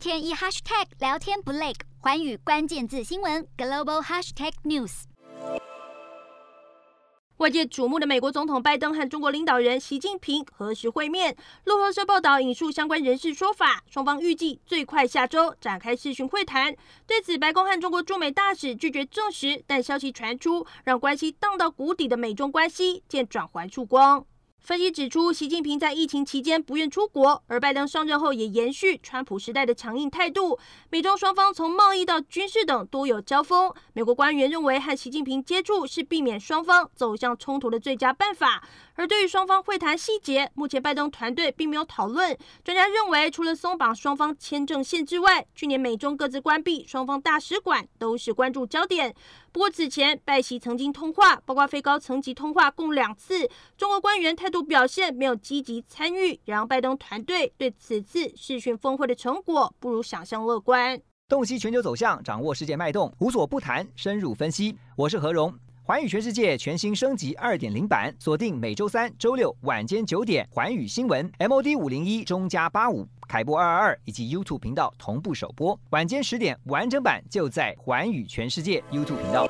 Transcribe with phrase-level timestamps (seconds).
[0.00, 5.02] 天一 hashtag 聊天不累，寰宇关键字新闻 global hashtag news。
[7.36, 11.36] 外界瞩目的美国总统拜登和中国领导人习近平何时会面？
[11.64, 16.74] 路透社报道引述相关人士说法，双方预计最快下周展开视讯会谈。
[17.06, 24.24] 对此，白宫和中国驻美大使拒绝证实，但消息传出，让关系荡到谷底的美中关系见转圜曙光。
[24.60, 30.58] 分析指出，习近平在疫情期间不愿出国，而拜登上任后也延续川普时代的强硬态度。
[30.90, 33.72] 美中双方从贸易到军事等多有交锋。
[33.94, 38.62] 美国官员认为，和习近平接触是避免双方走向冲突的最佳办法。
[38.96, 42.36] 而对于双方会谈细节，目前拜登团队并没有讨论。
[42.62, 49.14] 专家认为，除了松绑双方签证限制外，去年美中各自关闭双方大使馆都是关注焦点。
[49.52, 53.48] 不过此前拜习曾经通话，包括非高层级通话共两次，
[53.78, 61.00] 中国官员态度表现没有积极参与，也让拜登团队对此次视讯峰会的成果不如想象乐观。
[61.28, 64.76] 洞悉全球走向，掌握世界脉动，无所不谈，深入分析。
[64.96, 65.54] 我是何荣。
[65.84, 79.48] 寰宇全世界全新升级二点零版，锁定每周三、周六晚间九点，寰宇新闻 MOD 五零一中加八五凯播二二二以及 YouTube 频道同步首播，晚间十点完整版就在寰宇全世界 YouTube 频道。